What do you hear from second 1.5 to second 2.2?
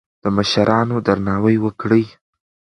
وکړئ.